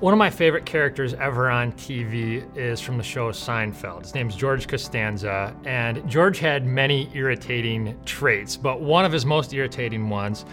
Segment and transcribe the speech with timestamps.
[0.00, 4.02] One of my favorite characters ever on TV is from the show Seinfeld.
[4.02, 9.52] His name's George Costanza, and George had many irritating traits, but one of his most
[9.52, 10.44] irritating ones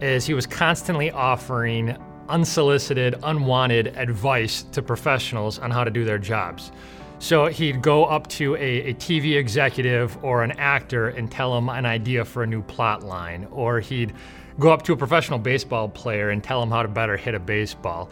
[0.00, 1.94] is he was constantly offering
[2.30, 6.72] unsolicited, unwanted advice to professionals on how to do their jobs.
[7.18, 11.68] So he'd go up to a, a, TV executive or an actor and tell him
[11.68, 14.14] an idea for a new plot line, or he'd
[14.58, 17.38] go up to a professional baseball player and tell him how to better hit a
[17.38, 18.08] baseball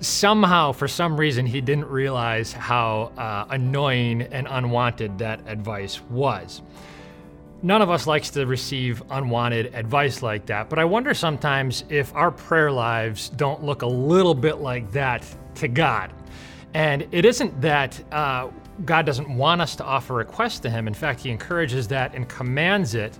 [0.00, 6.62] somehow, for some reason, he didn't realize how uh, annoying and unwanted that advice was.
[7.62, 12.14] None of us likes to receive unwanted advice like that, but I wonder sometimes if
[12.14, 16.12] our prayer lives don't look a little bit like that to God.
[16.74, 18.50] And it isn't that uh,
[18.84, 20.86] God doesn't want us to offer requests to Him.
[20.86, 23.18] In fact, He encourages that and commands it.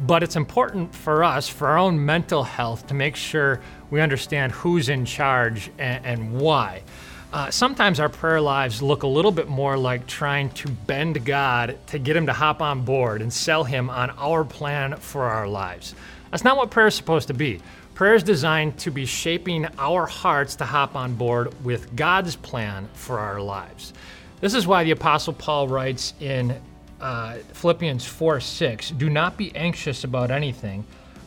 [0.00, 4.52] But it's important for us, for our own mental health, to make sure we understand
[4.52, 6.82] who's in charge and, and why.
[7.30, 11.78] Uh, sometimes our prayer lives look a little bit more like trying to bend God
[11.88, 15.46] to get Him to hop on board and sell Him on our plan for our
[15.46, 15.94] lives.
[16.30, 17.60] That's not what prayer is supposed to be.
[17.94, 22.88] Prayer is designed to be shaping our hearts to hop on board with God's plan
[22.94, 23.92] for our lives.
[24.40, 26.58] This is why the Apostle Paul writes in
[27.00, 30.84] uh, Philippians 4 6, do not be anxious about anything,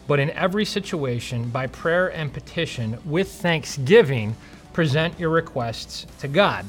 [0.08, 4.36] but in every situation, by prayer and petition, with thanksgiving,
[4.74, 6.66] present your requests to God.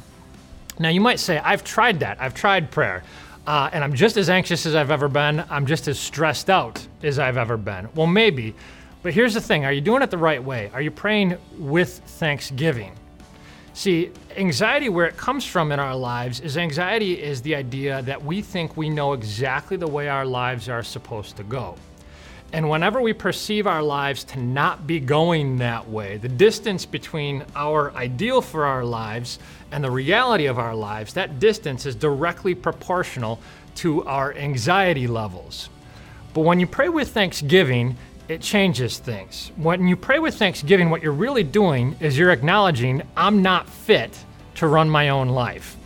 [0.79, 2.21] Now, you might say, I've tried that.
[2.21, 3.03] I've tried prayer.
[3.47, 5.45] Uh, and I'm just as anxious as I've ever been.
[5.51, 7.89] I'm just as stressed out as I've ever been.
[7.95, 8.55] Well, maybe.
[9.03, 10.71] But here's the thing are you doing it the right way?
[10.73, 12.93] Are you praying with thanksgiving?
[13.75, 18.23] See, anxiety, where it comes from in our lives, is anxiety is the idea that
[18.23, 21.77] we think we know exactly the way our lives are supposed to go.
[22.53, 27.45] And whenever we perceive our lives to not be going that way, the distance between
[27.57, 29.39] our ideal for our lives
[29.71, 33.41] and the reality of our lives, that distance is directly proportional
[33.77, 35.71] to our anxiety levels.
[36.35, 37.97] But when you pray with thanksgiving,
[38.29, 39.51] it changes things.
[39.57, 44.25] When you pray with thanksgiving, what you're really doing is you're acknowledging, I'm not fit
[44.57, 45.77] to run my own life.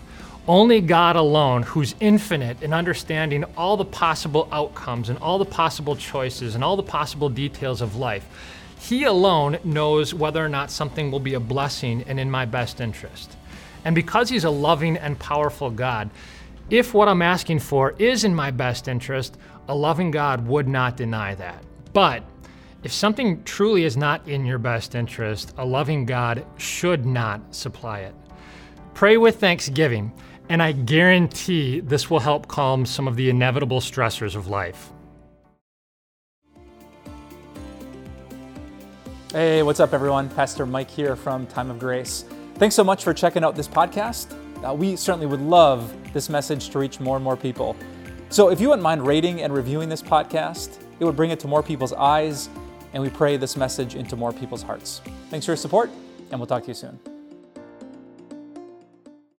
[0.48, 5.96] Only God alone, who's infinite in understanding all the possible outcomes and all the possible
[5.96, 8.24] choices and all the possible details of life,
[8.78, 12.80] He alone knows whether or not something will be a blessing and in my best
[12.80, 13.36] interest.
[13.84, 16.10] And because He's a loving and powerful God,
[16.70, 19.36] if what I'm asking for is in my best interest,
[19.68, 21.62] a loving God would not deny that.
[21.96, 22.22] But
[22.82, 28.00] if something truly is not in your best interest, a loving God should not supply
[28.00, 28.14] it.
[28.92, 30.12] Pray with thanksgiving,
[30.50, 34.92] and I guarantee this will help calm some of the inevitable stressors of life.
[39.32, 40.28] Hey, what's up, everyone?
[40.28, 42.26] Pastor Mike here from Time of Grace.
[42.56, 44.36] Thanks so much for checking out this podcast.
[44.62, 47.74] Uh, we certainly would love this message to reach more and more people.
[48.28, 51.48] So if you wouldn't mind rating and reviewing this podcast, it would bring it to
[51.48, 52.48] more people's eyes,
[52.92, 55.02] and we pray this message into more people's hearts.
[55.30, 55.90] Thanks for your support,
[56.30, 57.15] and we'll talk to you soon.